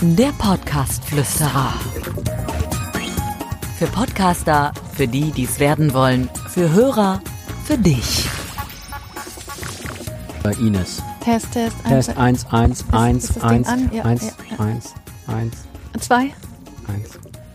Der 0.00 0.32
Podcast-Flüsterer. 0.38 1.72
Für 3.78 3.86
Podcaster, 3.86 4.72
für 4.92 5.08
die, 5.08 5.30
die 5.32 5.44
es 5.44 5.58
werden 5.58 5.92
wollen, 5.94 6.28
für 6.48 6.70
Hörer, 6.72 7.20
für 7.64 7.78
dich. 7.78 8.28
Bei 10.42 10.52
Ines. 10.52 11.02
Test, 11.20 11.52
Test. 11.52 11.76
Test 11.88 12.16
1, 12.16 12.46
1, 12.52 12.84
1, 12.92 13.24
ist 13.24 13.36
das 13.36 13.42
1, 13.42 13.66
Ding 13.66 13.72
an? 13.72 13.90
Ja, 13.92 14.04
1, 14.04 14.22
ja, 14.22 14.30
ja. 14.58 14.64
1, 14.64 14.94
1, 15.26 15.52
Zwei? 16.00 16.22
1. 16.22 16.32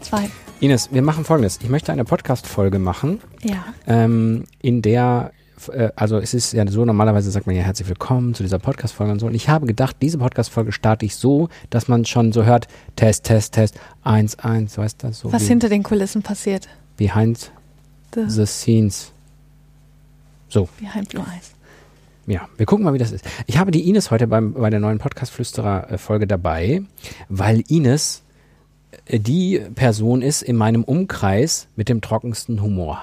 Zwei. 0.01 0.29
Ines, 0.59 0.89
wir 0.91 1.01
machen 1.03 1.23
folgendes. 1.23 1.59
Ich 1.61 1.69
möchte 1.69 1.91
eine 1.91 2.03
Podcast-Folge 2.03 2.79
machen, 2.79 3.21
Ja. 3.43 3.63
ähm, 3.87 4.45
in 4.61 4.81
der, 4.81 5.31
äh, 5.67 5.91
also 5.95 6.17
es 6.17 6.33
ist 6.33 6.53
ja 6.53 6.65
so, 6.67 6.85
normalerweise 6.85 7.29
sagt 7.31 7.45
man 7.47 7.55
ja 7.55 7.63
herzlich 7.63 7.89
willkommen 7.89 8.33
zu 8.33 8.43
dieser 8.43 8.59
Podcast-Folge 8.59 9.11
und 9.11 9.19
so. 9.19 9.25
Und 9.27 9.35
ich 9.35 9.49
habe 9.49 9.65
gedacht, 9.65 9.97
diese 10.01 10.17
Podcast-Folge 10.17 10.71
starte 10.71 11.05
ich 11.05 11.15
so, 11.15 11.49
dass 11.69 11.87
man 11.87 12.05
schon 12.05 12.31
so 12.31 12.45
hört, 12.45 12.67
Test, 12.95 13.25
Test, 13.25 13.53
Test, 13.53 13.79
1, 14.03 14.39
1, 14.39 14.77
weißt 14.77 15.03
du, 15.03 15.13
so 15.13 15.33
Was 15.33 15.47
hinter 15.47 15.69
den 15.69 15.83
Kulissen 15.83 16.21
passiert. 16.21 16.67
behind 16.97 17.51
The, 18.15 18.23
the 18.27 18.45
scenes. 18.45 19.11
So, 20.47 20.67
behind 20.79 21.09
Blue 21.09 21.23
Eyes. 21.23 21.51
Ja, 22.25 22.47
wir 22.57 22.65
gucken 22.65 22.85
mal, 22.85 22.93
wie 22.93 22.99
das 22.99 23.11
ist. 23.11 23.25
Ich 23.47 23.57
habe 23.57 23.71
die 23.71 23.89
Ines 23.89 24.11
heute 24.11 24.27
beim, 24.27 24.53
bei 24.53 24.69
der 24.69 24.79
neuen 24.79 24.99
Podcast-Flüsterer-Folge 24.99 26.27
dabei, 26.27 26.83
weil 27.27 27.63
Ines 27.67 28.23
äh, 29.05 29.19
die 29.19 29.59
Person 29.75 30.21
ist 30.21 30.41
in 30.41 30.55
meinem 30.55 30.83
Umkreis 30.83 31.67
mit 31.75 31.89
dem 31.89 32.01
trockensten 32.01 32.61
Humor. 32.61 33.01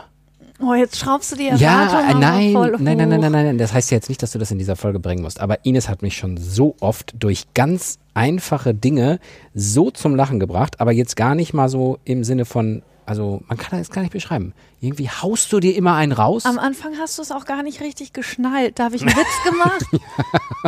Oh, 0.61 0.73
jetzt 0.75 0.99
schraubst 0.99 1.33
du 1.33 1.37
die 1.37 1.45
Ja, 1.57 1.85
Erwartungen 1.85 2.21
nein, 2.21 2.53
voll 2.53 2.71
nein, 2.79 2.97
nein, 2.97 3.09
nein, 3.11 3.25
hoch. 3.25 3.31
nein, 3.31 3.45
nein, 3.47 3.59
das 3.59 3.73
heißt 3.75 3.91
ja 3.91 3.97
jetzt 3.97 4.09
nicht, 4.09 4.23
dass 4.23 4.33
du 4.33 4.39
das 4.39 4.51
in 4.51 4.59
dieser 4.59 4.75
Folge 4.77 4.99
bringen 5.01 5.23
musst. 5.23 5.41
Aber 5.41 5.65
Ines 5.67 5.89
hat 5.89 6.01
mich 6.03 6.17
schon 6.17 6.39
so 6.39 6.77
oft 6.81 7.15
durch 7.19 7.45
ganz 7.55 7.99
einfache 8.15 8.73
Dinge 8.75 9.19
so 9.55 9.91
zum 9.91 10.17
Lachen 10.17 10.41
gebracht, 10.41 10.81
aber 10.81 10.93
jetzt 10.93 11.17
gar 11.17 11.35
nicht 11.35 11.53
mal 11.53 11.69
so 11.69 11.99
im 12.05 12.25
Sinne 12.25 12.47
von, 12.47 12.83
also 13.07 13.43
man 13.49 13.57
kann 13.57 13.79
das 13.79 13.91
gar 13.91 14.03
nicht 14.03 14.13
beschreiben. 14.13 14.53
Irgendwie 14.81 15.09
haust 15.09 15.53
du 15.53 15.61
dir 15.61 15.75
immer 15.75 15.95
einen 15.95 16.13
raus. 16.13 16.45
Am 16.45 16.59
Anfang 16.59 16.99
hast 16.99 17.17
du 17.17 17.23
es 17.23 17.31
auch 17.31 17.45
gar 17.45 17.63
nicht 17.63 17.81
richtig 17.81 18.13
geschnallt. 18.13 18.79
Da 18.79 18.85
habe 18.85 18.97
ich 18.97 19.03
einen 19.03 19.17
Witz 19.17 19.45
gemacht 19.45 19.87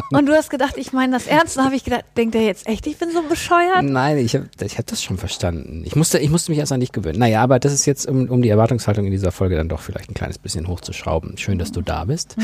und 0.10 0.26
du 0.26 0.32
hast 0.32 0.48
gedacht, 0.48 0.76
ich 0.76 0.92
meine 0.92 1.12
das 1.12 1.26
ernst. 1.26 1.58
Und 1.58 1.64
habe 1.64 1.74
ich 1.74 1.84
gedacht, 1.84 2.04
denkt 2.16 2.34
er 2.34 2.42
jetzt 2.42 2.66
echt, 2.66 2.86
ich 2.86 2.96
bin 2.96 3.10
so 3.10 3.22
bescheuert? 3.22 3.82
Nein, 3.82 4.18
ich 4.18 4.34
habe 4.34 4.48
ich 4.60 4.78
hab 4.78 4.86
das 4.86 5.02
schon 5.02 5.18
verstanden. 5.18 5.82
Ich 5.84 5.96
musste, 5.96 6.18
ich 6.18 6.30
musste 6.30 6.52
mich 6.52 6.58
erst 6.58 6.72
an 6.72 6.80
dich 6.80 6.92
gewöhnen. 6.92 7.18
Naja, 7.18 7.42
aber 7.42 7.58
das 7.58 7.72
ist 7.72 7.86
jetzt, 7.86 8.06
um, 8.06 8.28
um 8.28 8.40
die 8.40 8.48
Erwartungshaltung 8.48 9.04
in 9.04 9.10
dieser 9.10 9.32
Folge 9.32 9.56
dann 9.56 9.68
doch 9.68 9.80
vielleicht 9.80 10.10
ein 10.10 10.14
kleines 10.14 10.38
bisschen 10.38 10.68
hochzuschrauben. 10.68 11.36
Schön, 11.38 11.58
dass 11.58 11.72
du 11.72 11.82
da 11.82 12.04
bist. 12.04 12.36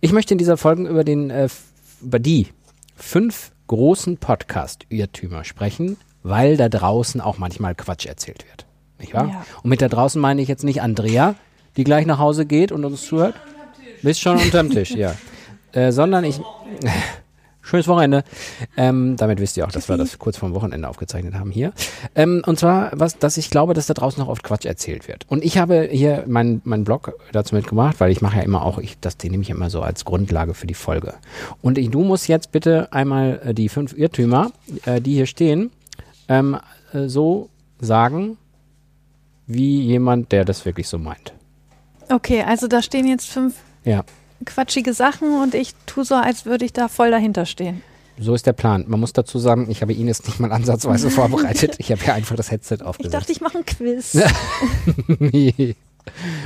Ich 0.00 0.12
möchte 0.12 0.34
in 0.34 0.38
dieser 0.38 0.56
Folge 0.56 0.88
über 0.88 1.04
den, 1.04 1.30
äh, 1.30 1.48
über 2.00 2.18
die 2.18 2.48
fünf 2.96 3.52
großen 3.66 4.16
Podcast-Irrtümer 4.16 5.44
sprechen, 5.44 5.96
weil 6.22 6.56
da 6.56 6.68
draußen 6.68 7.20
auch 7.20 7.38
manchmal 7.38 7.74
Quatsch 7.74 8.06
erzählt 8.06 8.44
wird. 8.48 8.66
Nicht 8.98 9.14
wahr? 9.14 9.28
Ja. 9.28 9.46
Und 9.62 9.70
mit 9.70 9.82
da 9.82 9.88
draußen 9.88 10.20
meine 10.20 10.42
ich 10.42 10.48
jetzt 10.48 10.64
nicht 10.64 10.82
Andrea, 10.82 11.34
die 11.76 11.84
gleich 11.84 12.06
nach 12.06 12.18
Hause 12.18 12.46
geht 12.46 12.72
und 12.72 12.84
uns 12.84 13.04
zuhört. 13.06 13.34
Bist 14.02 14.20
schon 14.20 14.38
unterm 14.38 14.70
Tisch, 14.70 14.90
ja. 14.90 15.14
Äh, 15.72 15.90
sondern 15.90 16.22
ich. 16.22 16.40
Schönes 17.62 17.88
Wochenende. 17.88 18.24
Ähm, 18.76 19.16
damit 19.16 19.40
wisst 19.40 19.56
ihr 19.56 19.66
auch, 19.66 19.72
dass 19.72 19.88
wir 19.88 19.96
das 19.96 20.18
kurz 20.18 20.36
vorm 20.36 20.52
Wochenende 20.54 20.86
aufgezeichnet 20.86 21.34
haben 21.34 21.50
hier. 21.50 21.72
Ähm, 22.14 22.42
und 22.44 22.58
zwar, 22.58 22.90
was, 22.92 23.18
dass 23.18 23.38
ich 23.38 23.48
glaube, 23.48 23.72
dass 23.72 23.86
da 23.86 23.94
draußen 23.94 24.22
noch 24.22 24.28
oft 24.28 24.42
Quatsch 24.42 24.66
erzählt 24.66 25.08
wird. 25.08 25.24
Und 25.30 25.42
ich 25.42 25.56
habe 25.56 25.88
hier 25.90 26.24
meinen 26.26 26.60
meinen 26.64 26.84
Blog 26.84 27.14
dazu 27.32 27.54
mitgebracht, 27.54 27.96
weil 28.00 28.12
ich 28.12 28.20
mache 28.20 28.36
ja 28.36 28.42
immer 28.42 28.62
auch, 28.62 28.78
ich, 28.78 29.00
das 29.00 29.16
den 29.16 29.30
nehme 29.30 29.42
ich 29.42 29.50
immer 29.50 29.70
so 29.70 29.80
als 29.80 30.04
Grundlage 30.04 30.52
für 30.52 30.66
die 30.66 30.74
Folge. 30.74 31.14
Und 31.62 31.78
ich, 31.78 31.90
du 31.90 32.04
musst 32.04 32.28
jetzt 32.28 32.52
bitte 32.52 32.92
einmal 32.92 33.40
äh, 33.42 33.54
die 33.54 33.70
fünf 33.70 33.96
Irrtümer, 33.96 34.52
äh, 34.84 35.00
die 35.00 35.14
hier 35.14 35.26
stehen, 35.26 35.70
ähm, 36.28 36.58
äh, 36.92 37.08
so 37.08 37.48
sagen, 37.80 38.36
wie 39.46 39.80
jemand, 39.82 40.32
der 40.32 40.44
das 40.44 40.64
wirklich 40.64 40.88
so 40.88 40.98
meint. 40.98 41.32
Okay, 42.10 42.42
also 42.42 42.68
da 42.68 42.82
stehen 42.82 43.06
jetzt 43.06 43.26
fünf 43.28 43.54
Ja. 43.84 44.04
quatschige 44.44 44.92
Sachen 44.92 45.40
und 45.42 45.54
ich 45.54 45.74
tue 45.86 46.04
so, 46.04 46.14
als 46.14 46.44
würde 46.46 46.64
ich 46.64 46.72
da 46.72 46.88
voll 46.88 47.10
dahinter 47.10 47.46
stehen. 47.46 47.82
So 48.18 48.32
ist 48.34 48.46
der 48.46 48.52
Plan. 48.52 48.84
Man 48.86 49.00
muss 49.00 49.12
dazu 49.12 49.38
sagen, 49.40 49.66
ich 49.70 49.82
habe 49.82 49.92
Ines 49.92 50.24
nicht 50.24 50.38
mal 50.38 50.52
ansatzweise 50.52 51.10
vorbereitet. 51.10 51.76
Ich 51.78 51.90
habe 51.90 52.04
ja 52.04 52.14
einfach 52.14 52.36
das 52.36 52.50
Headset 52.50 52.76
Ich 52.76 52.82
aufgesetzt. 52.82 53.14
dachte, 53.14 53.32
ich 53.32 53.40
mache 53.40 53.56
einen 53.58 53.66
Quiz. 53.66 54.16
Nee. 55.18 55.74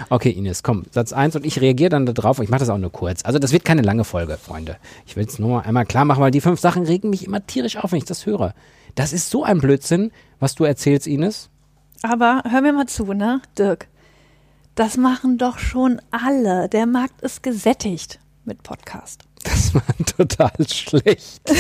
Okay, 0.09 0.31
Ines, 0.31 0.63
komm, 0.63 0.85
Satz 0.93 1.13
1 1.13 1.35
und 1.35 1.45
ich 1.45 1.61
reagiere 1.61 1.91
dann 1.91 2.07
darauf. 2.07 2.39
Ich 2.39 2.49
mache 2.49 2.61
das 2.61 2.69
auch 2.71 2.79
nur 2.79 2.93
kurz. 2.93 3.25
Also 3.25 3.39
das 3.41 3.53
wird 3.53 3.65
keine 3.65 3.83
lange 3.83 4.05
Folge, 4.05 4.39
Freunde. 4.39 4.77
Ich 5.05 5.17
will 5.17 5.27
es 5.27 5.39
nur 5.41 5.51
mal 5.51 5.61
einmal 5.63 5.85
klar 5.85 6.05
machen, 6.05 6.21
weil 6.23 6.31
die 6.31 6.41
fünf 6.41 6.61
Sachen 6.61 6.85
regen 6.85 7.11
mich 7.11 7.25
immer 7.27 7.45
tierisch 7.45 7.77
auf, 7.77 7.91
wenn 7.91 7.99
ich 7.99 8.05
das 8.05 8.25
höre. 8.25 8.55
Das 8.95 9.13
ist 9.13 9.31
so 9.31 9.43
ein 9.45 9.59
Blödsinn, 9.59 10.13
was 10.39 10.55
du 10.55 10.63
erzählst, 10.65 11.07
Ines. 11.09 11.51
Aber 12.03 12.43
hör 12.49 12.61
mir 12.61 12.73
mal 12.73 12.87
zu, 12.87 13.13
ne, 13.13 13.41
Dirk. 13.59 13.89
Das 14.75 14.97
machen 14.97 15.39
doch 15.39 15.59
schon 15.59 16.01
alle. 16.11 16.69
Der 16.69 16.87
Markt 16.87 17.21
ist 17.23 17.43
gesättigt 17.43 18.21
mit 18.45 18.63
Podcast. 18.63 19.23
Das 19.45 19.75
war 19.75 19.83
total 20.17 20.53
schlecht. 20.69 21.41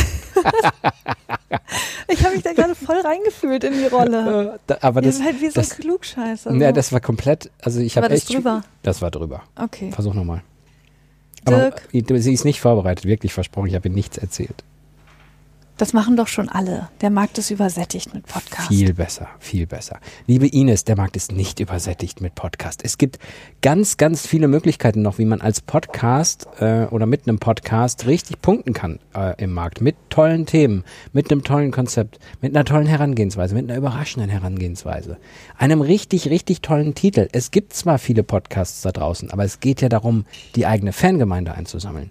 Ich 2.10 2.24
habe 2.24 2.34
mich 2.34 2.42
da 2.44 2.52
gerade 2.52 2.74
voll 2.74 3.00
reingefühlt 3.00 3.64
in 3.64 3.74
die 3.74 3.86
Rolle. 3.86 4.58
Da- 4.66 4.78
Aber 4.80 5.02
Ihr 5.02 5.08
das, 5.08 5.18
seid 5.18 5.40
wie 5.40 5.50
so 5.50 5.60
ein 5.60 5.66
das, 5.68 5.70
Klugscheißer. 5.76 6.54
ja, 6.54 6.68
so. 6.68 6.72
das 6.74 6.92
war 6.92 7.00
komplett, 7.00 7.50
also 7.62 7.80
ich 7.80 7.96
habe 7.96 8.04
War 8.04 8.08
das 8.10 8.20
echt... 8.20 8.34
drüber? 8.34 8.62
Das 8.82 9.02
war 9.02 9.10
drüber. 9.10 9.42
Okay. 9.56 9.90
Versuch 9.92 10.14
nochmal. 10.14 10.42
Aber 11.44 11.70
Dirk, 11.70 11.88
du- 12.06 12.18
sie 12.20 12.32
ist 12.32 12.44
nicht 12.44 12.60
vorbereitet, 12.60 13.04
wirklich 13.04 13.32
versprochen. 13.34 13.66
Ich 13.68 13.74
habe 13.74 13.88
ihr 13.88 13.94
nichts 13.94 14.16
erzählt. 14.18 14.64
Das 15.78 15.92
machen 15.92 16.16
doch 16.16 16.26
schon 16.26 16.48
alle. 16.48 16.88
Der 17.00 17.08
Markt 17.08 17.38
ist 17.38 17.50
übersättigt 17.50 18.12
mit 18.12 18.26
Podcast. 18.26 18.68
Viel 18.68 18.92
besser, 18.94 19.28
viel 19.38 19.66
besser. 19.66 20.00
Liebe 20.26 20.48
Ines, 20.48 20.82
der 20.82 20.96
Markt 20.96 21.16
ist 21.16 21.30
nicht 21.30 21.60
übersättigt 21.60 22.20
mit 22.20 22.34
Podcast. 22.34 22.80
Es 22.84 22.98
gibt 22.98 23.18
ganz, 23.62 23.96
ganz 23.96 24.26
viele 24.26 24.48
Möglichkeiten 24.48 25.02
noch, 25.02 25.18
wie 25.18 25.24
man 25.24 25.40
als 25.40 25.60
Podcast 25.60 26.48
äh, 26.58 26.86
oder 26.86 27.06
mit 27.06 27.28
einem 27.28 27.38
Podcast 27.38 28.06
richtig 28.06 28.42
punkten 28.42 28.72
kann 28.72 28.98
äh, 29.14 29.40
im 29.42 29.52
Markt. 29.52 29.80
Mit 29.80 29.94
tollen 30.10 30.46
Themen, 30.46 30.82
mit 31.12 31.30
einem 31.30 31.44
tollen 31.44 31.70
Konzept, 31.70 32.18
mit 32.40 32.54
einer 32.56 32.64
tollen 32.64 32.86
Herangehensweise, 32.86 33.54
mit 33.54 33.70
einer 33.70 33.78
überraschenden 33.78 34.30
Herangehensweise. 34.30 35.16
Einem 35.56 35.80
richtig, 35.80 36.28
richtig 36.28 36.60
tollen 36.60 36.96
Titel. 36.96 37.28
Es 37.30 37.52
gibt 37.52 37.72
zwar 37.72 37.98
viele 37.98 38.24
Podcasts 38.24 38.82
da 38.82 38.90
draußen, 38.90 39.30
aber 39.30 39.44
es 39.44 39.60
geht 39.60 39.80
ja 39.80 39.88
darum, 39.88 40.24
die 40.56 40.66
eigene 40.66 40.92
Fangemeinde 40.92 41.54
einzusammeln. 41.54 42.10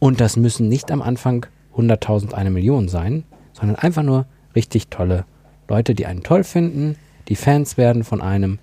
Und 0.00 0.20
das 0.20 0.36
müssen 0.36 0.68
nicht 0.68 0.90
am 0.90 1.00
Anfang 1.00 1.46
100.000, 1.76 2.32
eine 2.34 2.50
Million 2.50 2.88
sein, 2.88 3.24
sondern 3.52 3.76
einfach 3.76 4.02
nur 4.02 4.26
richtig 4.54 4.88
tolle 4.88 5.24
Leute, 5.68 5.94
die 5.94 6.06
einen 6.06 6.22
toll 6.22 6.44
finden, 6.44 6.96
die 7.28 7.36
Fans 7.36 7.76
werden 7.76 8.04
von 8.04 8.20
einem, 8.20 8.58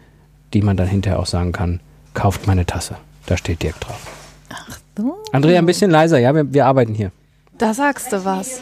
die 0.53 0.61
man 0.61 0.77
dann 0.77 0.88
hinterher 0.88 1.19
auch 1.19 1.25
sagen 1.25 1.51
kann, 1.51 1.79
kauft 2.13 2.47
meine 2.47 2.66
Tasse. 2.66 2.95
Da 3.25 3.38
steht 3.38 3.63
Dirk 3.63 3.79
drauf. 3.79 4.07
So, 4.97 5.17
Andrea, 5.31 5.59
ein 5.59 5.66
bisschen 5.66 5.89
leiser, 5.89 6.19
ja, 6.19 6.35
wir, 6.35 6.53
wir 6.53 6.66
arbeiten 6.66 6.94
hier. 6.94 7.11
da 7.57 7.73
sagst 7.73 8.11
du 8.11 8.23
was. 8.23 8.61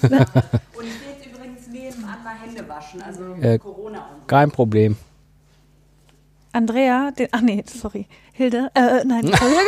Und 0.02 0.10
ich 0.10 0.12
will 0.12 0.20
jetzt 1.18 1.26
übrigens 1.26 1.66
nebenan 1.66 2.22
mal 2.22 2.34
Hände 2.40 2.68
waschen, 2.68 3.02
also 3.02 3.34
Äh, 3.40 3.58
Corona 3.58 3.98
und 3.98 4.28
Kein 4.28 4.50
Problem. 4.52 4.96
Andrea, 6.52 7.10
den, 7.10 7.28
ach 7.32 7.40
nee, 7.40 7.62
sorry. 7.66 8.06
Hilde, 8.32 8.70
äh, 8.74 9.04
nein, 9.04 9.26
Entschuldigung. 9.26 9.64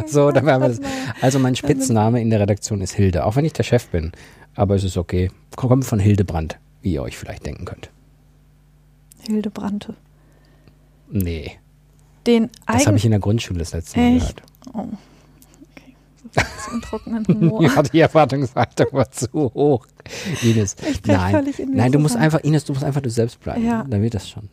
So, 0.06 0.30
dann 0.30 0.46
haben 0.46 0.62
wir 0.62 0.68
das. 0.68 0.80
Also 1.20 1.38
mein 1.38 1.56
Spitzname 1.56 2.20
in 2.20 2.30
der 2.30 2.40
Redaktion 2.40 2.80
ist 2.80 2.92
Hilde, 2.92 3.24
auch 3.26 3.36
wenn 3.36 3.44
ich 3.44 3.52
der 3.54 3.62
Chef 3.64 3.88
bin. 3.88 4.12
Aber 4.54 4.74
es 4.74 4.84
ist 4.84 4.96
okay. 4.96 5.30
Kommt 5.56 5.84
von 5.84 5.98
Hildebrand, 5.98 6.58
wie 6.82 6.92
ihr 6.94 7.02
euch 7.02 7.16
vielleicht 7.18 7.44
denken 7.46 7.64
könnt. 7.64 7.90
Hilde 9.26 9.50
Brandte. 9.50 9.94
Nee, 11.10 11.52
Den 12.26 12.50
das 12.66 12.86
habe 12.86 12.96
ich 12.98 13.04
in 13.04 13.10
der 13.12 13.20
Grundschule 13.20 13.58
das 13.58 13.72
letzte 13.72 13.98
Mal 13.98 14.16
Echt? 14.16 14.42
gehört. 14.66 14.74
oh, 14.74 14.88
okay. 15.72 15.94
So 16.64 16.70
einen 16.72 16.82
trockenen 16.82 17.26
Humor. 17.28 17.62
Ja, 17.62 17.82
die 17.82 18.00
Erwartungshaltung 18.00 18.86
war 18.92 19.10
zu 19.10 19.26
hoch. 19.32 19.86
Ines, 20.42 20.76
Ich 20.90 21.02
nein, 21.06 21.34
völlig 21.34 21.58
in 21.60 21.70
mir 21.70 21.76
nein, 21.76 21.92
du 21.92 21.98
musst 21.98 22.16
einfach, 22.16 22.40
Ines, 22.40 22.64
du 22.66 22.72
musst 22.74 22.84
einfach 22.84 23.00
du 23.00 23.10
selbst 23.10 23.40
bleiben. 23.40 23.64
Ja. 23.66 23.84
Dann 23.88 24.02
wird 24.02 24.14
das 24.14 24.28
schon. 24.28 24.48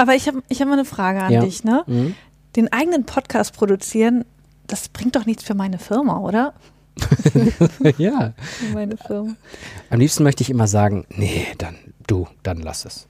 Aber 0.00 0.14
ich 0.14 0.26
habe 0.28 0.42
ich 0.48 0.60
hab 0.60 0.68
mal 0.68 0.74
eine 0.74 0.84
Frage 0.86 1.22
an 1.22 1.30
Ja. 1.32 1.40
dich, 1.40 1.62
ne? 1.62 1.84
Mhm. 1.86 2.14
Den 2.56 2.72
eigenen 2.72 3.04
Podcast 3.04 3.54
produzieren, 3.54 4.24
das 4.66 4.88
bringt 4.88 5.14
doch 5.14 5.26
nichts 5.26 5.42
für 5.44 5.54
meine 5.54 5.78
Firma, 5.78 6.18
oder? 6.20 6.54
ja. 7.98 8.32
Für 8.36 8.72
meine 8.74 8.96
Firma. 8.96 9.34
Am 9.90 10.00
liebsten 10.00 10.22
möchte 10.22 10.42
ich 10.42 10.48
immer 10.50 10.66
sagen, 10.66 11.04
nee, 11.10 11.46
dann 11.58 11.76
du, 12.06 12.26
dann 12.42 12.58
lass 12.60 12.84
es. 12.86 13.06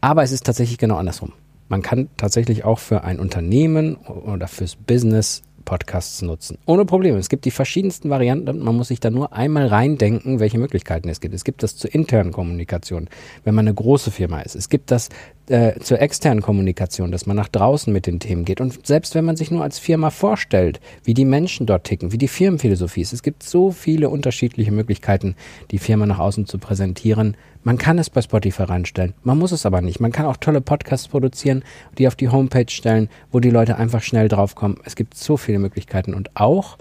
Aber 0.00 0.22
es 0.22 0.32
ist 0.32 0.46
tatsächlich 0.46 0.78
genau 0.78 0.96
andersrum. 0.96 1.32
Man 1.68 1.82
kann 1.82 2.08
tatsächlich 2.16 2.64
auch 2.64 2.78
für 2.78 3.04
ein 3.04 3.20
Unternehmen 3.20 3.96
oder 3.96 4.48
fürs 4.48 4.76
Business 4.76 5.42
Podcasts 5.68 6.22
nutzen. 6.22 6.56
Ohne 6.64 6.86
Probleme. 6.86 7.18
Es 7.18 7.28
gibt 7.28 7.44
die 7.44 7.50
verschiedensten 7.50 8.08
Varianten. 8.08 8.58
Man 8.58 8.74
muss 8.74 8.88
sich 8.88 9.00
da 9.00 9.10
nur 9.10 9.34
einmal 9.34 9.66
reindenken, 9.66 10.40
welche 10.40 10.56
Möglichkeiten 10.56 11.10
es 11.10 11.20
gibt. 11.20 11.34
Es 11.34 11.44
gibt 11.44 11.62
das 11.62 11.76
zur 11.76 11.94
internen 11.94 12.32
Kommunikation, 12.32 13.06
wenn 13.44 13.54
man 13.54 13.66
eine 13.66 13.74
große 13.74 14.10
Firma 14.10 14.40
ist. 14.40 14.54
Es 14.56 14.70
gibt 14.70 14.90
das 14.90 15.10
äh, 15.50 15.78
zur 15.80 16.00
externen 16.00 16.40
Kommunikation, 16.40 17.12
dass 17.12 17.26
man 17.26 17.36
nach 17.36 17.48
draußen 17.48 17.92
mit 17.92 18.06
den 18.06 18.18
Themen 18.18 18.46
geht. 18.46 18.62
Und 18.62 18.86
selbst 18.86 19.14
wenn 19.14 19.26
man 19.26 19.36
sich 19.36 19.50
nur 19.50 19.62
als 19.62 19.78
Firma 19.78 20.08
vorstellt, 20.08 20.80
wie 21.04 21.12
die 21.12 21.26
Menschen 21.26 21.66
dort 21.66 21.84
ticken, 21.84 22.12
wie 22.12 22.18
die 22.18 22.28
Firmenphilosophie 22.28 23.02
ist, 23.02 23.12
es 23.12 23.22
gibt 23.22 23.42
so 23.42 23.70
viele 23.70 24.08
unterschiedliche 24.08 24.72
Möglichkeiten, 24.72 25.36
die 25.70 25.78
Firma 25.78 26.06
nach 26.06 26.18
außen 26.18 26.46
zu 26.46 26.58
präsentieren. 26.58 27.36
Man 27.64 27.76
kann 27.76 27.98
es 27.98 28.08
bei 28.08 28.22
Spotify 28.22 28.62
reinstellen, 28.62 29.14
man 29.22 29.38
muss 29.38 29.52
es 29.52 29.66
aber 29.66 29.80
nicht. 29.80 30.00
Man 30.00 30.12
kann 30.12 30.26
auch 30.26 30.36
tolle 30.36 30.60
Podcasts 30.60 31.08
produzieren, 31.08 31.64
die 31.98 32.06
auf 32.06 32.16
die 32.16 32.28
Homepage 32.28 32.70
stellen, 32.70 33.08
wo 33.30 33.40
die 33.40 33.50
Leute 33.50 33.76
einfach 33.76 34.02
schnell 34.02 34.28
draufkommen. 34.28 34.78
Es 34.84 34.96
gibt 34.96 35.16
so 35.16 35.36
viele 35.36 35.58
Möglichkeiten. 35.58 36.14
Und 36.14 36.30
auch, 36.34 36.78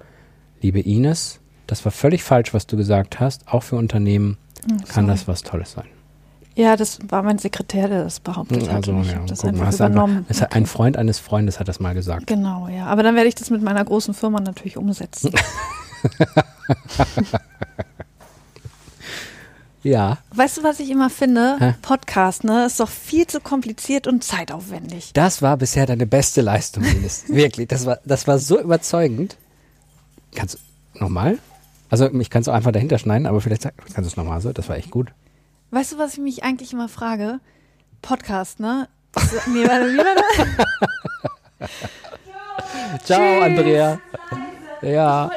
liebe 0.61 0.79
Ines, 0.79 1.39
das 1.65 1.83
war 1.83 1.91
völlig 1.91 2.23
falsch, 2.23 2.53
was 2.53 2.67
du 2.67 2.77
gesagt 2.77 3.19
hast, 3.19 3.47
auch 3.47 3.63
für 3.63 3.75
Unternehmen 3.75 4.37
kann 4.87 5.07
das 5.07 5.27
was 5.27 5.43
Tolles 5.43 5.71
sein. 5.71 5.85
Ja, 6.55 6.75
das 6.75 6.99
war 7.07 7.21
mein 7.21 7.37
Sekretär, 7.37 7.87
der 7.87 8.03
das 8.03 8.19
behauptet 8.19 8.67
hat. 8.67 8.77
Also, 8.77 8.99
ich 9.01 9.11
ja, 9.11 9.19
das 9.27 9.41
guck 9.41 9.49
einfach 9.49 9.67
hast 9.67 9.75
übernommen. 9.75 10.25
Einfach, 10.27 10.41
hat 10.41 10.55
ein 10.55 10.65
Freund 10.65 10.97
eines 10.97 11.19
Freundes 11.19 11.59
hat 11.59 11.67
das 11.67 11.79
mal 11.79 11.93
gesagt. 11.93 12.25
Genau, 12.25 12.67
ja. 12.67 12.87
Aber 12.87 13.03
dann 13.03 13.15
werde 13.15 13.29
ich 13.29 13.35
das 13.35 13.51
mit 13.51 13.61
meiner 13.61 13.85
großen 13.85 14.15
Firma 14.15 14.39
natürlich 14.39 14.75
umsetzen. 14.75 15.33
Ja, 19.87 20.17
weißt 20.35 20.57
du, 20.57 20.63
was 20.63 20.81
ich 20.81 20.89
immer 20.89 21.09
finde? 21.09 21.55
Hä? 21.59 21.75
Podcast, 21.81 22.43
ne, 22.43 22.65
ist 22.65 22.81
doch 22.81 22.89
viel 22.89 23.25
zu 23.25 23.39
kompliziert 23.39 24.05
und 24.05 24.21
zeitaufwendig. 24.21 25.11
das 25.13 25.41
war 25.41 25.55
bisher 25.55 25.85
deine 25.85 26.05
beste 26.05 26.41
Leistung, 26.41 26.83
Ines. 26.83 27.23
Wirklich, 27.29 27.69
das 27.69 27.85
war, 27.85 27.99
das 28.03 28.27
war 28.27 28.37
so 28.37 28.59
überzeugend. 28.59 29.37
Kannst 30.35 30.55
du 30.55 31.03
nochmal? 31.03 31.39
Also, 31.89 32.11
ich 32.11 32.29
kann 32.29 32.41
es 32.41 32.49
auch 32.49 32.53
einfach 32.53 32.73
dahinter 32.73 32.97
schneiden, 32.97 33.25
aber 33.27 33.39
vielleicht 33.39 33.63
kannst 33.63 33.97
du 33.97 34.01
es 34.01 34.17
nochmal 34.17 34.41
so. 34.41 34.51
Das 34.51 34.67
war 34.67 34.75
echt 34.75 34.91
gut. 34.91 35.13
Weißt 35.71 35.93
du, 35.93 35.97
was 35.97 36.15
ich 36.15 36.19
mich 36.19 36.43
eigentlich 36.43 36.73
immer 36.73 36.89
frage? 36.89 37.39
Podcast, 38.01 38.59
ne? 38.59 38.89
So, 39.15 39.51
nee, 39.51 39.65
warte, 39.65 39.93
wie 39.93 39.97
war 39.99 40.15
das? 41.59 41.69
Ciao, 43.05 43.41
Andrea. 43.41 44.01
Ja, 44.81 45.31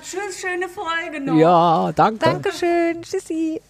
Tschüss, 0.00 0.40
schöne 0.40 0.68
Folge 0.68 1.24
noch. 1.24 1.36
ja, 1.36 1.92
danke. 1.92 2.24
Dankeschön, 2.24 3.02
tschüssi. 3.02 3.60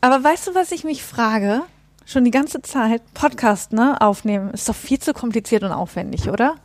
Aber 0.00 0.22
weißt 0.22 0.48
du, 0.48 0.54
was 0.54 0.72
ich 0.72 0.84
mich 0.84 1.02
frage? 1.02 1.62
Schon 2.04 2.24
die 2.24 2.30
ganze 2.32 2.60
Zeit, 2.62 3.02
Podcast, 3.14 3.72
ne, 3.72 4.00
aufnehmen, 4.00 4.50
ist 4.50 4.68
doch 4.68 4.74
viel 4.74 4.98
zu 4.98 5.12
kompliziert 5.12 5.62
und 5.62 5.70
aufwendig, 5.70 6.28
oder? 6.28 6.56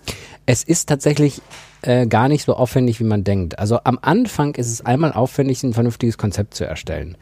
Es 0.48 0.64
ist 0.64 0.90
tatsächlich 0.90 1.42
äh, 1.84 2.08
gar 2.08 2.28
nicht 2.28 2.46
so 2.46 2.56
aufwendig, 2.56 3.00
wie 3.00 3.04
man 3.04 3.24
denkt. 3.24 3.60
Also 3.60 3.80
am 3.84 4.00
Anfang 4.02 4.56
ist 4.56 4.72
es 4.72 4.84
einmal 4.84 5.14
aufwendig, 5.14 5.62
ein 5.64 5.74
vernünftiges 5.74 6.18
Konzept 6.18 6.56
zu 6.56 6.66
erstellen. 6.66 7.16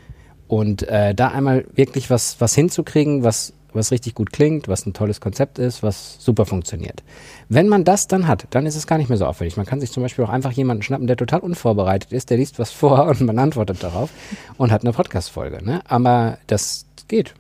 Und 0.48 0.84
äh, 0.88 1.14
da 1.14 1.30
einmal 1.30 1.66
wirklich 1.74 2.10
was, 2.10 2.40
was 2.40 2.56
hinzukriegen, 2.56 3.24
was, 3.24 3.54
was 3.76 3.92
richtig 3.92 4.16
gut 4.16 4.32
klingt, 4.32 4.68
was 4.68 4.86
ein 4.86 4.94
tolles 4.94 5.22
Konzept 5.22 5.60
ist, 5.60 5.84
was 5.84 6.18
super 6.20 6.46
funktioniert. 6.46 7.04
Wenn 7.50 7.68
man 7.68 7.84
das 7.84 8.08
dann 8.08 8.28
hat, 8.28 8.48
dann 8.52 8.66
ist 8.66 8.76
es 8.76 8.88
gar 8.88 8.98
nicht 8.98 9.10
mehr 9.10 9.18
so 9.18 9.26
aufwendig. 9.26 9.58
Man 9.58 9.66
kann 9.66 9.80
sich 9.80 9.92
zum 9.92 10.04
Beispiel 10.04 10.26
auch 10.26 10.30
einfach 10.30 10.52
jemanden 10.52 10.84
schnappen, 10.84 11.08
der 11.08 11.18
total 11.18 11.40
unvorbereitet 11.42 12.12
ist, 12.12 12.30
der 12.30 12.38
liest 12.38 12.60
was 12.60 12.72
vor 12.74 13.06
und 13.06 13.22
man 13.22 13.40
antwortet 13.40 13.84
darauf 13.84 14.10
und 14.58 14.72
hat 14.72 14.82
eine 14.84 14.94
Podcast-Folge. 14.94 15.64
Ne? 15.64 15.82
Aber 15.88 16.38
das 16.48 16.86
geht. 17.08 17.34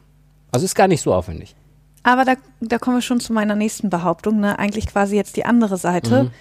Also 0.51 0.65
ist 0.65 0.75
gar 0.75 0.87
nicht 0.87 1.01
so 1.01 1.13
aufwendig. 1.13 1.55
Aber 2.03 2.23
da, 2.23 2.35
da 2.61 2.77
kommen 2.77 2.97
wir 2.97 3.01
schon 3.01 3.19
zu 3.19 3.33
meiner 3.33 3.55
nächsten 3.55 3.89
Behauptung, 3.89 4.39
ne? 4.39 4.59
Eigentlich 4.59 4.85
quasi 4.85 5.15
jetzt 5.15 5.37
die 5.37 5.45
andere 5.45 5.77
Seite. 5.77 6.25
Mhm. 6.25 6.31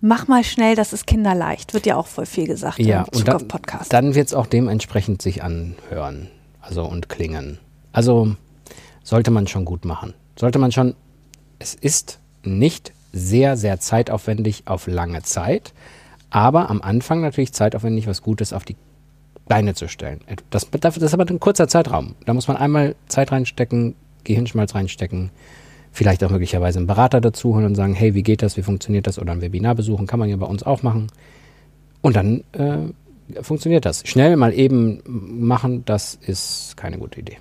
Mach 0.00 0.28
mal 0.28 0.44
schnell, 0.44 0.76
das 0.76 0.92
ist 0.92 1.08
kinderleicht. 1.08 1.74
Wird 1.74 1.84
ja 1.84 1.96
auch 1.96 2.06
voll 2.06 2.26
viel 2.26 2.46
gesagt 2.46 2.78
Ja, 2.78 3.00
in 3.00 3.04
Bezug 3.06 3.18
und 3.20 3.28
dann, 3.28 3.36
auf 3.36 3.48
Podcast. 3.48 3.92
dann 3.92 4.14
wird 4.14 4.28
es 4.28 4.34
auch 4.34 4.46
dementsprechend 4.46 5.20
sich 5.20 5.42
anhören. 5.42 6.28
Also 6.60 6.84
und 6.84 7.08
klingen. 7.08 7.58
Also 7.90 8.36
sollte 9.08 9.30
man 9.30 9.46
schon 9.46 9.64
gut 9.64 9.86
machen. 9.86 10.12
Sollte 10.36 10.58
man 10.58 10.70
schon, 10.70 10.94
es 11.58 11.74
ist 11.74 12.18
nicht 12.42 12.92
sehr, 13.10 13.56
sehr 13.56 13.80
zeitaufwendig 13.80 14.64
auf 14.66 14.86
lange 14.86 15.22
Zeit, 15.22 15.72
aber 16.28 16.68
am 16.68 16.82
Anfang 16.82 17.22
natürlich 17.22 17.54
zeitaufwendig, 17.54 18.06
was 18.06 18.20
Gutes 18.20 18.52
auf 18.52 18.66
die 18.66 18.76
Beine 19.46 19.72
zu 19.72 19.88
stellen. 19.88 20.20
Das, 20.50 20.68
das 20.70 20.98
ist 20.98 21.14
aber 21.14 21.24
ein 21.26 21.40
kurzer 21.40 21.68
Zeitraum. 21.68 22.16
Da 22.26 22.34
muss 22.34 22.48
man 22.48 22.58
einmal 22.58 22.96
Zeit 23.08 23.32
reinstecken, 23.32 23.94
Gehirnschmalz 24.24 24.74
reinstecken, 24.74 25.30
vielleicht 25.90 26.22
auch 26.22 26.30
möglicherweise 26.30 26.78
einen 26.78 26.86
Berater 26.86 27.22
dazu 27.22 27.54
holen 27.54 27.64
und 27.64 27.76
sagen, 27.76 27.94
hey, 27.94 28.12
wie 28.12 28.22
geht 28.22 28.42
das, 28.42 28.58
wie 28.58 28.62
funktioniert 28.62 29.06
das? 29.06 29.18
Oder 29.18 29.32
ein 29.32 29.40
Webinar 29.40 29.74
besuchen, 29.74 30.06
kann 30.06 30.18
man 30.20 30.28
ja 30.28 30.36
bei 30.36 30.44
uns 30.44 30.64
auch 30.64 30.82
machen. 30.82 31.06
Und 32.02 32.14
dann 32.14 32.44
äh, 32.52 33.42
funktioniert 33.42 33.86
das. 33.86 34.06
Schnell 34.06 34.36
mal 34.36 34.52
eben 34.52 35.00
machen, 35.06 35.86
das 35.86 36.14
ist 36.14 36.76
keine 36.76 36.98
gute 36.98 37.20
Idee. 37.20 37.38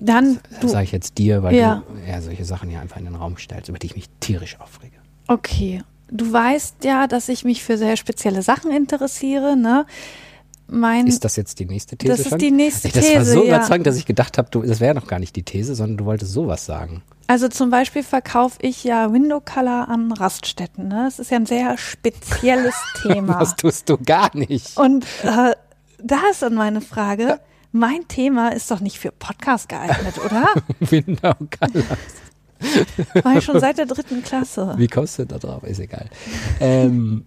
Dann, 0.00 0.38
Das 0.60 0.70
sage 0.72 0.84
ich 0.84 0.92
jetzt 0.92 1.18
dir, 1.18 1.42
weil 1.42 1.54
Ja. 1.56 1.82
du 1.88 2.08
ja, 2.10 2.20
solche 2.20 2.44
Sachen 2.44 2.68
hier 2.70 2.80
einfach 2.80 2.98
in 2.98 3.04
den 3.04 3.14
Raum 3.16 3.36
stellst, 3.36 3.68
über 3.68 3.78
die 3.78 3.86
ich 3.88 3.96
mich 3.96 4.08
tierisch 4.20 4.58
aufrege. 4.60 4.96
okay. 5.26 5.82
Du 6.10 6.32
weißt 6.32 6.84
ja, 6.84 7.06
dass 7.06 7.28
ich 7.28 7.44
mich 7.44 7.62
für 7.62 7.76
sehr 7.76 7.98
spezielle 7.98 8.40
Sachen 8.40 8.70
interessiere, 8.70 9.58
ne? 9.58 9.84
Mein, 10.66 11.06
Ist 11.06 11.22
das 11.22 11.36
jetzt 11.36 11.58
die 11.60 11.66
nächste 11.66 11.98
These 11.98 12.12
das 12.12 12.20
ist 12.20 12.28
schon? 12.30 12.38
die 12.38 12.50
nächste 12.50 12.88
das 12.88 12.96
war 12.96 13.02
These, 13.20 13.32
so 13.32 13.44
ja. 13.44 13.56
überzeugend, 13.56 13.86
dass 13.86 13.96
ich 13.96 14.06
gedacht 14.06 14.38
habe, 14.38 14.48
du, 14.50 14.62
das 14.62 14.80
wäre 14.80 14.94
noch 14.94 15.06
gar 15.06 15.18
nicht 15.18 15.36
die 15.36 15.42
These, 15.42 15.74
sondern 15.74 15.98
du 15.98 16.04
wolltest 16.06 16.32
sowas 16.32 16.64
sagen. 16.64 17.02
Also 17.26 17.48
zum 17.48 17.68
Beispiel 17.68 18.02
verkaufe 18.02 18.56
ich 18.62 18.84
ja 18.84 19.12
Window 19.12 19.40
Color 19.40 19.88
an 19.90 20.10
Raststätten. 20.12 20.88
Ne? 20.88 21.04
Das 21.04 21.18
ist 21.18 21.30
ja 21.30 21.36
ein 21.36 21.44
sehr 21.46 21.76
spezielles 21.76 22.74
Thema. 23.02 23.38
Das 23.38 23.56
tust 23.56 23.88
du 23.90 23.98
gar 23.98 24.34
nicht. 24.34 24.78
Und 24.78 25.04
äh, 25.24 25.52
da 26.02 26.18
ist 26.30 26.40
dann 26.40 26.54
meine 26.54 26.80
Frage, 26.80 27.38
mein 27.72 28.08
Thema 28.08 28.50
ist 28.50 28.70
doch 28.70 28.80
nicht 28.80 28.98
für 28.98 29.12
Podcast 29.12 29.68
geeignet, 29.68 30.14
oder? 30.24 30.46
Window 30.80 31.34
Color. 31.34 31.98
War 33.24 33.36
ich 33.36 33.44
schon 33.44 33.60
seit 33.60 33.78
der 33.78 33.86
dritten 33.86 34.22
Klasse. 34.22 34.74
Wie 34.76 34.88
kommst 34.88 35.18
du 35.18 35.26
da 35.26 35.38
drauf? 35.38 35.62
Ist 35.62 35.78
egal. 35.78 36.06
Ähm, 36.60 37.24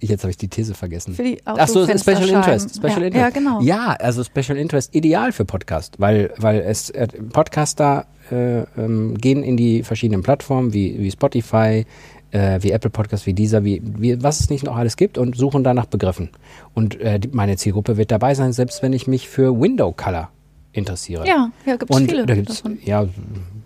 jetzt 0.00 0.22
habe 0.22 0.30
ich 0.30 0.36
die 0.36 0.48
These 0.48 0.74
vergessen. 0.74 1.14
Für 1.14 1.22
die 1.22 1.40
Ach 1.44 1.68
so, 1.68 1.86
Special. 1.86 2.28
Interest. 2.28 2.76
Special 2.76 3.00
ja, 3.00 3.06
Interest. 3.06 3.14
Ja, 3.16 3.30
genau. 3.30 3.60
Ja, 3.62 3.92
also 3.92 4.22
Special 4.24 4.58
Interest 4.58 4.94
ideal 4.94 5.32
für 5.32 5.44
Podcast, 5.44 5.98
weil, 5.98 6.32
weil 6.36 6.60
es 6.60 6.90
äh, 6.90 7.06
Podcaster 7.06 8.06
äh, 8.30 8.60
ähm, 8.76 9.16
gehen 9.16 9.42
in 9.42 9.56
die 9.56 9.82
verschiedenen 9.82 10.22
Plattformen 10.22 10.72
wie, 10.72 10.98
wie 10.98 11.10
Spotify, 11.10 11.86
äh, 12.32 12.62
wie 12.62 12.70
Apple 12.70 12.90
Podcasts, 12.90 13.26
wie 13.26 13.34
dieser, 13.34 13.64
wie, 13.64 13.82
wie 13.84 14.22
was 14.22 14.40
es 14.40 14.50
nicht 14.50 14.64
noch 14.64 14.76
alles 14.76 14.96
gibt 14.96 15.18
und 15.18 15.36
suchen 15.36 15.64
da 15.64 15.74
nach 15.74 15.86
Begriffen. 15.86 16.30
Und 16.74 17.00
äh, 17.00 17.18
die, 17.18 17.28
meine 17.28 17.56
Zielgruppe 17.56 17.96
wird 17.96 18.10
dabei 18.10 18.34
sein, 18.34 18.52
selbst 18.52 18.82
wenn 18.82 18.92
ich 18.92 19.06
mich 19.06 19.28
für 19.28 19.58
Window 19.58 19.92
Color 19.92 20.30
interessiere. 20.72 21.26
Ja, 21.26 21.50
ja 21.66 21.76
gibt 21.76 21.90
es 21.90 21.96
Und 21.96 22.08
viele 22.08 22.26
da 22.26 22.34
gibt's, 22.34 22.62
davon. 22.62 22.78
ja, 22.84 23.06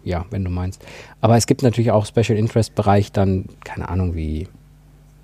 ja, 0.05 0.25
wenn 0.31 0.45
du 0.45 0.51
meinst. 0.51 0.85
Aber 1.21 1.37
es 1.37 1.47
gibt 1.47 1.63
natürlich 1.63 1.91
auch 1.91 2.07
Special 2.07 2.39
Interest 2.39 2.75
Bereich 2.75 3.13
dann, 3.13 3.47
keine 3.65 3.89
Ahnung, 3.89 4.15
wie, 4.15 4.49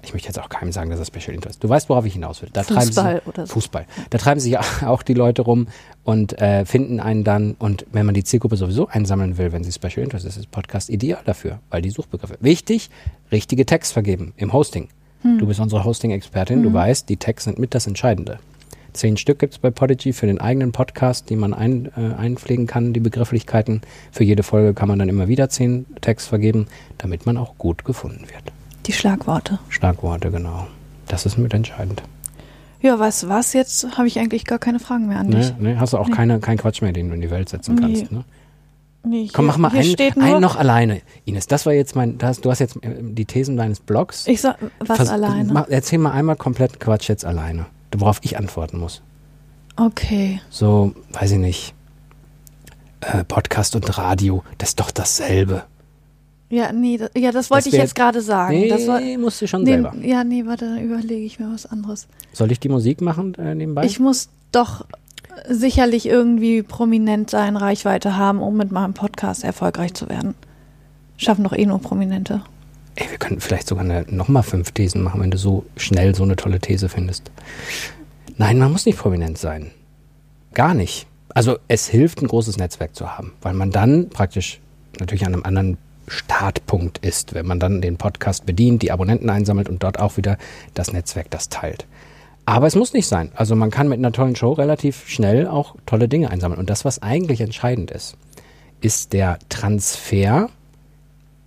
ich 0.02 0.12
möchte 0.12 0.28
jetzt 0.28 0.38
auch 0.38 0.48
keinem 0.48 0.72
sagen, 0.72 0.90
dass 0.90 0.98
das 0.98 1.08
Special 1.08 1.34
Interest. 1.34 1.62
Du 1.62 1.68
weißt, 1.68 1.88
worauf 1.88 2.04
ich 2.06 2.14
hinaus 2.14 2.42
will. 2.42 2.48
Da 2.52 2.62
Fußball 2.62 3.22
sie, 3.24 3.28
oder 3.28 3.46
so. 3.46 3.54
Fußball. 3.54 3.86
Da 4.10 4.18
treiben 4.18 4.40
sich 4.40 4.56
auch 4.86 5.02
die 5.02 5.14
Leute 5.14 5.42
rum 5.42 5.68
und 6.04 6.40
äh, 6.40 6.64
finden 6.64 7.00
einen 7.00 7.24
dann. 7.24 7.54
Und 7.58 7.86
wenn 7.92 8.06
man 8.06 8.14
die 8.14 8.24
Zielgruppe 8.24 8.56
sowieso 8.56 8.88
einsammeln 8.88 9.38
will, 9.38 9.52
wenn 9.52 9.64
sie 9.64 9.72
Special 9.72 10.04
Interest 10.04 10.26
ist, 10.26 10.36
ist 10.36 10.50
Podcast 10.50 10.90
ideal 10.90 11.20
dafür, 11.24 11.60
weil 11.70 11.82
die 11.82 11.90
Suchbegriffe. 11.90 12.36
Wichtig, 12.40 12.90
richtige 13.30 13.66
Tags 13.66 13.92
vergeben 13.92 14.32
im 14.36 14.52
Hosting. 14.52 14.88
Hm. 15.22 15.38
Du 15.38 15.46
bist 15.46 15.60
unsere 15.60 15.84
Hosting-Expertin, 15.84 16.62
du 16.62 16.72
weißt, 16.72 17.08
die 17.08 17.18
Tags 17.18 17.44
sind 17.44 17.58
mit 17.58 17.74
das 17.74 17.86
Entscheidende. 17.86 18.38
Zehn 18.92 19.16
Stück 19.16 19.38
gibt 19.38 19.52
es 19.52 19.58
bei 19.58 19.70
Podigy 19.70 20.12
für 20.12 20.26
den 20.26 20.40
eigenen 20.40 20.72
Podcast, 20.72 21.30
die 21.30 21.36
man 21.36 21.54
ein, 21.54 21.90
äh, 21.96 22.14
einpflegen 22.14 22.66
kann, 22.66 22.92
die 22.92 23.00
Begrifflichkeiten. 23.00 23.82
Für 24.10 24.24
jede 24.24 24.42
Folge 24.42 24.74
kann 24.74 24.88
man 24.88 24.98
dann 24.98 25.08
immer 25.08 25.28
wieder 25.28 25.48
zehn 25.48 25.86
Tags 26.00 26.26
vergeben, 26.26 26.66
damit 26.98 27.24
man 27.24 27.36
auch 27.36 27.56
gut 27.56 27.84
gefunden 27.84 28.22
wird. 28.22 28.52
Die 28.86 28.92
Schlagworte. 28.92 29.58
Schlagworte, 29.68 30.30
genau. 30.30 30.66
Das 31.08 31.26
ist 31.26 31.36
mit 31.38 31.52
entscheidend. 31.54 32.02
Ja, 32.80 32.98
du 33.24 33.28
was? 33.28 33.52
Jetzt 33.52 33.98
habe 33.98 34.08
ich 34.08 34.18
eigentlich 34.18 34.44
gar 34.46 34.58
keine 34.58 34.78
Fragen 34.80 35.06
mehr 35.08 35.18
an 35.18 35.30
dich. 35.30 35.54
Ne? 35.58 35.72
Ne? 35.74 35.80
Hast 35.80 35.92
du 35.92 35.98
auch 35.98 36.08
Nee. 36.08 36.14
keine, 36.14 36.40
keinen 36.40 36.56
Quatsch 36.58 36.80
mehr, 36.80 36.92
den 36.92 37.08
du 37.08 37.14
in 37.14 37.20
die 37.20 37.30
Welt 37.30 37.48
setzen 37.50 37.74
Nee. 37.74 37.80
kannst. 37.82 38.12
Ne? 38.12 38.24
Nee, 39.02 39.28
Komm, 39.32 39.44
hier- 39.46 39.52
mach 39.52 39.56
mal 39.58 39.70
einen, 39.72 40.22
einen 40.22 40.40
noch 40.40 40.56
alleine. 40.56 41.00
Ines, 41.24 41.46
das 41.46 41.66
war 41.66 41.72
jetzt 41.72 41.94
mein, 41.96 42.16
das, 42.18 42.40
du 42.40 42.50
hast 42.50 42.58
jetzt 42.58 42.76
äh, 42.82 42.96
die 43.02 43.24
Thesen 43.26 43.56
deines 43.56 43.80
Blogs. 43.80 44.26
Ich 44.26 44.40
sag, 44.40 44.56
was 44.80 44.96
Vers- 44.96 45.08
alleine? 45.10 45.52
Mach, 45.52 45.66
erzähl 45.68 45.98
mal 45.98 46.12
einmal 46.12 46.36
komplett 46.36 46.80
Quatsch 46.80 47.08
jetzt 47.08 47.24
alleine, 47.24 47.66
worauf 47.96 48.18
ich 48.22 48.38
antworten 48.38 48.78
muss. 48.78 49.02
Okay. 49.76 50.40
So, 50.50 50.94
weiß 51.12 51.32
ich 51.32 51.38
nicht. 51.38 51.74
Äh, 53.00 53.24
Podcast 53.24 53.74
und 53.76 53.96
Radio, 53.98 54.42
das 54.58 54.70
ist 54.70 54.80
doch 54.80 54.90
dasselbe. 54.90 55.64
Ja, 56.50 56.72
nee, 56.72 56.98
das, 56.98 57.10
ja, 57.16 57.30
das 57.30 57.48
wollte 57.48 57.68
ich 57.68 57.76
jetzt 57.76 57.94
gerade 57.94 58.20
sagen. 58.20 58.58
Nee, 58.58 58.68
das 58.68 58.86
war, 58.88 59.00
musst 59.18 59.40
du 59.40 59.46
schon 59.46 59.62
nee, 59.62 59.70
selber. 59.70 59.94
Ja, 60.02 60.24
nee, 60.24 60.44
warte, 60.46 60.64
dann 60.66 60.82
überlege 60.82 61.24
ich 61.24 61.38
mir 61.38 61.50
was 61.52 61.64
anderes. 61.64 62.08
Soll 62.32 62.50
ich 62.50 62.58
die 62.58 62.68
Musik 62.68 63.00
machen 63.00 63.34
äh, 63.36 63.54
nebenbei? 63.54 63.84
Ich 63.84 64.00
muss 64.00 64.28
doch 64.50 64.84
sicherlich 65.48 66.06
irgendwie 66.06 66.62
prominent 66.64 67.30
sein, 67.30 67.56
Reichweite 67.56 68.16
haben, 68.16 68.42
um 68.42 68.56
mit 68.56 68.72
meinem 68.72 68.94
Podcast 68.94 69.44
erfolgreich 69.44 69.94
zu 69.94 70.08
werden. 70.08 70.34
Schaffen 71.16 71.44
doch 71.44 71.52
eh 71.52 71.66
nur 71.66 71.80
Prominente. 71.80 72.42
Ey, 72.96 73.08
wir 73.10 73.18
könnten 73.18 73.40
vielleicht 73.40 73.68
sogar 73.68 73.84
nochmal 74.10 74.42
fünf 74.42 74.72
Thesen 74.72 75.02
machen, 75.02 75.20
wenn 75.20 75.30
du 75.30 75.38
so 75.38 75.64
schnell 75.76 76.16
so 76.16 76.24
eine 76.24 76.34
tolle 76.34 76.58
These 76.58 76.88
findest. 76.88 77.30
Nein, 78.36 78.58
man 78.58 78.72
muss 78.72 78.86
nicht 78.86 78.98
prominent 78.98 79.38
sein. 79.38 79.70
Gar 80.52 80.74
nicht. 80.74 81.06
Also 81.28 81.58
es 81.68 81.86
hilft, 81.86 82.22
ein 82.22 82.26
großes 82.26 82.56
Netzwerk 82.56 82.96
zu 82.96 83.16
haben, 83.16 83.34
weil 83.40 83.54
man 83.54 83.70
dann 83.70 84.08
praktisch 84.10 84.60
natürlich 84.98 85.24
an 85.24 85.34
einem 85.34 85.44
anderen 85.44 85.78
Startpunkt 86.10 86.98
ist, 86.98 87.34
wenn 87.34 87.46
man 87.46 87.60
dann 87.60 87.80
den 87.80 87.96
Podcast 87.96 88.44
bedient, 88.44 88.82
die 88.82 88.92
Abonnenten 88.92 89.30
einsammelt 89.30 89.68
und 89.68 89.82
dort 89.82 89.98
auch 89.98 90.16
wieder 90.16 90.38
das 90.74 90.92
Netzwerk 90.92 91.30
das 91.30 91.48
teilt. 91.48 91.86
Aber 92.46 92.66
es 92.66 92.74
muss 92.74 92.92
nicht 92.92 93.06
sein. 93.06 93.30
Also 93.34 93.54
man 93.54 93.70
kann 93.70 93.88
mit 93.88 93.98
einer 93.98 94.12
tollen 94.12 94.34
Show 94.34 94.52
relativ 94.52 95.08
schnell 95.08 95.46
auch 95.46 95.76
tolle 95.86 96.08
Dinge 96.08 96.30
einsammeln. 96.30 96.58
Und 96.58 96.68
das, 96.68 96.84
was 96.84 97.00
eigentlich 97.00 97.40
entscheidend 97.40 97.90
ist, 97.90 98.16
ist 98.80 99.12
der 99.12 99.38
Transfer 99.48 100.48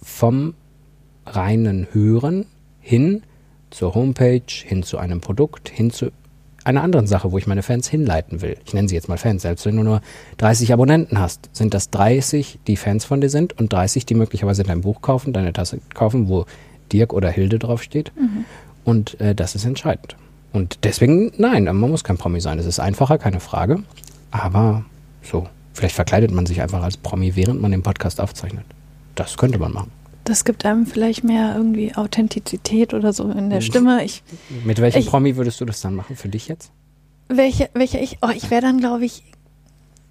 vom 0.02 0.54
reinen 1.26 1.88
Hören 1.92 2.46
hin 2.80 3.24
zur 3.70 3.96
Homepage, 3.96 4.42
hin 4.48 4.84
zu 4.84 4.98
einem 4.98 5.20
Produkt, 5.20 5.70
hin 5.70 5.92
zu 5.92 6.12
einer 6.66 6.84
anderen 6.84 7.08
Sache, 7.08 7.32
wo 7.32 7.38
ich 7.38 7.48
meine 7.48 7.64
Fans 7.64 7.88
hinleiten 7.88 8.42
will. 8.42 8.58
Ich 8.66 8.74
nenne 8.74 8.88
sie 8.88 8.96
jetzt 8.96 9.10
mal 9.10 9.18
Fans. 9.18 9.42
Selbst 9.42 9.66
wenn 9.66 9.76
du 9.76 9.84
nur 9.84 10.02
30 10.38 10.74
Abonnenten 10.74 11.20
hast, 11.20 11.50
sind 11.54 11.74
das 11.74 11.90
30, 11.90 12.60
die 12.68 12.78
Fans 12.78 13.06
von 13.06 13.22
dir 13.22 13.30
sind 13.30 13.58
und 13.60 13.72
30, 13.74 14.06
die 14.06 14.16
möglicherweise 14.16 14.64
dein 14.64 14.82
Buch 14.82 15.02
kaufen, 15.02 15.34
deine 15.34 15.54
Tasse 15.54 15.80
kaufen, 15.94 16.28
wo 16.28 16.46
Dirk 16.92 17.14
oder 17.14 17.30
Hilde 17.30 17.60
draufsteht. 17.60 18.12
Mhm. 18.16 18.46
Und 18.84 19.20
äh, 19.20 19.36
das 19.36 19.56
ist 19.56 19.66
entscheidend. 19.66 20.16
Und 20.52 20.80
deswegen, 20.84 21.32
nein, 21.38 21.64
man 21.64 21.80
muss 21.80 22.04
kein 22.04 22.18
Promi 22.18 22.40
sein. 22.40 22.60
Es 22.60 22.66
ist 22.66 22.80
einfacher, 22.80 23.18
keine 23.18 23.40
Frage. 23.40 23.80
Aber 24.32 24.86
so, 25.22 25.48
vielleicht 25.74 25.96
verkleidet 25.96 26.32
man 26.32 26.46
sich 26.46 26.62
einfach 26.62 26.84
als 26.84 26.98
Promi, 26.98 27.36
während 27.36 27.62
man 27.62 27.72
den 27.72 27.82
Podcast 27.82 28.22
aufzeichnet. 28.22 28.66
Das 29.16 29.38
könnte 29.38 29.58
man 29.58 29.74
machen. 29.74 29.92
Das 30.26 30.46
gibt 30.46 30.66
einem 30.66 30.86
vielleicht 30.86 31.24
mehr 31.24 31.54
irgendwie 31.56 31.96
Authentizität 31.96 32.94
oder 32.94 33.12
so 33.14 33.30
in 33.30 33.50
der 33.50 33.60
Mhm. 33.60 33.64
Stimme. 33.64 34.04
Ich, 34.06 34.24
Mit 34.64 34.80
welchem 34.80 35.00
Ich- 35.00 35.08
Promi 35.08 35.36
würdest 35.36 35.60
du 35.62 35.66
das 35.66 35.82
dann 35.82 35.96
machen? 35.96 36.16
Für 36.16 36.30
dich 36.30 36.48
jetzt? 36.48 36.72
welche, 37.30 37.70
welche 37.74 37.98
ich, 38.00 38.20
oh, 38.22 38.30
ich 38.36 38.52
wäre 38.52 38.62
dann, 38.62 38.78
glaube 38.80 39.06
ich, 39.06 39.24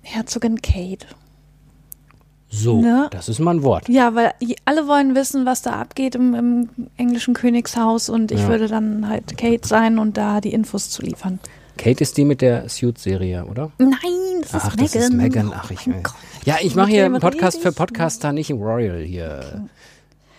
Herzogin 0.03 0.61
Kate. 0.61 1.07
So, 2.51 2.81
Ne? 2.83 3.07
das 3.11 3.29
ist 3.31 3.39
mal 3.39 3.55
ein 3.55 3.63
Wort. 3.63 3.89
Ja, 3.89 4.15
weil 4.15 4.33
alle 4.67 4.87
wollen 4.89 5.15
wissen, 5.15 5.47
was 5.47 5.63
da 5.63 5.73
abgeht 5.73 6.15
im, 6.15 6.35
im 6.35 6.69
englischen 6.99 7.33
Königshaus 7.33 8.09
und 8.11 8.31
ich 8.33 8.41
Ja. 8.41 8.49
würde 8.49 8.67
dann 8.69 9.09
halt 9.09 9.39
Kate 9.39 9.67
sein 9.67 9.99
und 9.99 10.17
da 10.19 10.41
die 10.41 10.53
Infos 10.53 10.91
zu 10.91 11.01
liefern. 11.03 11.39
Kate 11.79 12.03
ist 12.03 12.17
die 12.19 12.25
mit 12.27 12.43
der 12.43 12.69
Suit-Serie, 12.69 13.47
oder? 13.47 13.71
Nein, 13.79 13.91
das 14.43 14.55
Ach, 14.55 14.77
ist 14.77 14.81
das 14.81 14.95
ist 15.05 15.13
Megan. 15.15 15.47
Megan. 15.47 15.53
Ach, 15.55 15.71
ich, 15.71 15.87
mein 15.87 16.03
Gott. 16.03 16.15
ja, 16.45 16.57
ich 16.61 16.75
mache 16.75 16.91
hier 16.91 17.07
einen 17.07 17.21
Podcast 17.21 17.63
für 17.63 17.73
Podcaster, 17.73 18.33
nicht 18.33 18.51
im 18.51 18.61
Royal 18.61 19.01
hier. 19.01 19.67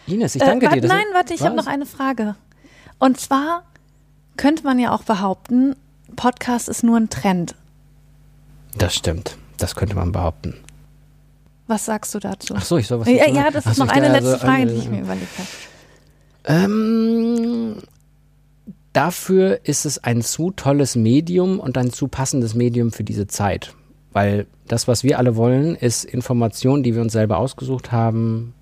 Ines, 0.07 0.35
ich 0.35 0.41
Äh, 0.41 0.45
danke 0.45 0.65
warte, 0.65 0.81
dir. 0.81 0.87
Das- 0.87 0.91
nein, 0.91 1.05
warte, 1.13 1.33
ich 1.33 1.41
habe 1.41 1.55
noch 1.55 1.67
eine 1.67 1.85
Frage. 1.85 2.35
Und 2.99 3.19
zwar 3.19 3.63
könnte 4.37 4.63
man 4.63 4.79
ja 4.79 4.91
auch 4.93 5.03
behaupten, 5.03 5.75
Podcast 6.15 6.69
ist 6.69 6.83
nur 6.83 6.97
ein 6.97 7.09
Trend. 7.09 7.55
Das 8.77 8.95
stimmt. 8.95 9.37
Das 9.57 9.75
könnte 9.75 9.95
man 9.95 10.11
behaupten. 10.11 10.55
Was 11.67 11.85
sagst 11.85 12.13
du 12.13 12.19
dazu? 12.19 12.53
Ach 12.57 12.65
so, 12.65 12.77
ich 12.77 12.87
soll 12.87 12.99
was 12.99 13.07
ja, 13.07 13.29
ja, 13.29 13.49
das 13.49 13.65
ist 13.65 13.77
so, 13.77 13.85
noch 13.85 13.91
eine 13.91 14.11
letzte 14.11 14.33
also, 14.33 14.45
Frage, 14.45 14.63
äh, 14.63 14.65
die 14.67 14.73
ich 14.73 14.89
mir 14.89 15.01
überlegt 15.01 15.31
habe. 15.37 15.47
Ähm, 16.45 17.77
dafür 18.91 19.61
ist 19.63 19.85
es 19.85 20.03
ein 20.03 20.21
zu 20.21 20.51
tolles 20.51 20.95
Medium 20.95 21.59
und 21.59 21.77
ein 21.77 21.91
zu 21.91 22.07
passendes 22.07 22.53
Medium 22.53 22.91
für 22.91 23.03
diese 23.03 23.27
Zeit. 23.27 23.73
Weil 24.11 24.45
das, 24.67 24.87
was 24.87 25.03
wir 25.03 25.17
alle 25.17 25.35
wollen, 25.35 25.75
ist 25.75 26.03
Information, 26.03 26.83
die 26.83 26.93
wir 26.93 27.01
uns 27.01 27.13
selber 27.13 27.37
ausgesucht 27.37 27.91
haben, 27.91 28.53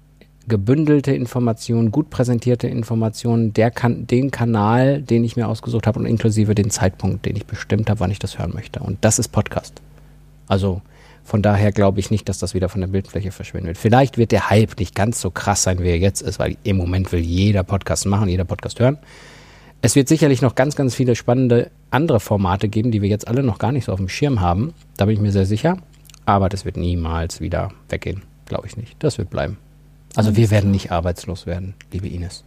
gebündelte 0.47 1.13
Informationen, 1.13 1.91
gut 1.91 2.09
präsentierte 2.09 2.67
Informationen, 2.67 3.53
der 3.53 3.71
kan 3.71 4.07
den 4.07 4.31
Kanal, 4.31 5.01
den 5.01 5.23
ich 5.23 5.35
mir 5.35 5.47
ausgesucht 5.47 5.87
habe 5.87 5.99
und 5.99 6.05
inklusive 6.05 6.55
den 6.55 6.69
Zeitpunkt, 6.69 7.25
den 7.25 7.35
ich 7.35 7.45
bestimmt 7.45 7.89
habe, 7.89 7.99
wann 7.99 8.11
ich 8.11 8.19
das 8.19 8.39
hören 8.39 8.53
möchte. 8.53 8.79
Und 8.79 8.97
das 9.01 9.19
ist 9.19 9.29
Podcast. 9.29 9.81
Also 10.47 10.81
von 11.23 11.41
daher 11.41 11.71
glaube 11.71 11.99
ich 11.99 12.11
nicht, 12.11 12.27
dass 12.27 12.39
das 12.39 12.53
wieder 12.53 12.69
von 12.69 12.81
der 12.81 12.87
Bildfläche 12.87 13.31
verschwindet. 13.31 13.77
Vielleicht 13.77 14.17
wird 14.17 14.31
der 14.31 14.49
Hype 14.49 14.79
nicht 14.79 14.95
ganz 14.95 15.21
so 15.21 15.31
krass 15.31 15.63
sein, 15.63 15.79
wie 15.79 15.89
er 15.89 15.99
jetzt 15.99 16.21
ist, 16.21 16.39
weil 16.39 16.57
im 16.63 16.77
Moment 16.77 17.11
will 17.11 17.21
jeder 17.21 17.63
Podcast 17.63 18.05
machen, 18.05 18.27
jeder 18.27 18.45
Podcast 18.45 18.79
hören. 18.79 18.97
Es 19.81 19.95
wird 19.95 20.07
sicherlich 20.07 20.41
noch 20.41 20.55
ganz, 20.55 20.75
ganz 20.75 20.93
viele 20.93 21.15
spannende 21.15 21.71
andere 21.89 22.19
Formate 22.19 22.67
geben, 22.69 22.91
die 22.91 23.01
wir 23.01 23.09
jetzt 23.09 23.27
alle 23.27 23.43
noch 23.43 23.59
gar 23.59 23.71
nicht 23.71 23.85
so 23.85 23.93
auf 23.93 23.99
dem 23.99 24.09
Schirm 24.09 24.41
haben. 24.41 24.73
Da 24.97 25.05
bin 25.05 25.15
ich 25.15 25.21
mir 25.21 25.31
sehr 25.31 25.45
sicher. 25.45 25.77
Aber 26.25 26.49
das 26.49 26.65
wird 26.65 26.77
niemals 26.77 27.41
wieder 27.41 27.71
weggehen. 27.89 28.21
Glaube 28.45 28.67
ich 28.67 28.77
nicht. 28.77 28.95
Das 28.99 29.17
wird 29.17 29.29
bleiben. 29.29 29.57
Also 30.15 30.35
wir 30.35 30.51
werden 30.51 30.71
nicht 30.71 30.91
arbeitslos 30.91 31.45
werden, 31.45 31.73
liebe 31.91 32.07
Ines. 32.07 32.43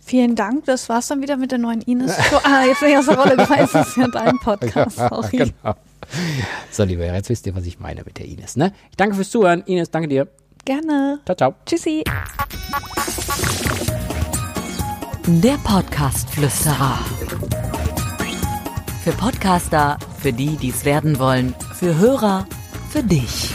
Vielen 0.00 0.36
Dank, 0.36 0.64
das 0.66 0.88
war's 0.88 1.08
dann 1.08 1.20
wieder 1.20 1.36
mit 1.36 1.50
der 1.50 1.58
neuen 1.58 1.80
Ines. 1.82 2.16
Show. 2.16 2.38
Ah, 2.44 2.64
jetzt 2.64 2.80
bin 2.80 2.90
ich 2.90 2.96
aus 2.96 3.06
der 3.06 3.18
Rolle 3.18 3.36
gefallen, 3.36 3.68
das 3.72 3.88
ist 3.88 3.96
ja 3.96 4.06
dein 4.08 4.38
Podcast, 4.38 4.96
sorry. 4.96 5.36
genau. 5.36 5.74
So, 6.70 6.84
liebe 6.84 7.04
Hörer, 7.04 7.16
jetzt 7.16 7.28
wisst 7.28 7.46
ihr, 7.46 7.56
was 7.56 7.66
ich 7.66 7.80
meine 7.80 8.04
mit 8.04 8.18
der 8.18 8.26
Ines. 8.26 8.56
Ne? 8.56 8.72
Ich 8.90 8.96
danke 8.96 9.16
fürs 9.16 9.30
Zuhören. 9.30 9.62
Ines, 9.66 9.90
danke 9.90 10.08
dir. 10.08 10.28
Gerne. 10.64 11.18
Ciao, 11.24 11.36
ciao. 11.36 11.54
Tschüssi. 11.64 12.04
Der 15.26 15.54
Podcast-Flüsterer. 15.64 16.98
Für 19.02 19.12
Podcaster, 19.12 19.98
für 20.20 20.32
die, 20.32 20.56
die 20.56 20.70
es 20.70 20.84
werden 20.84 21.18
wollen, 21.18 21.54
für 21.74 21.96
Hörer, 21.98 22.46
für 22.90 23.02
dich. 23.02 23.54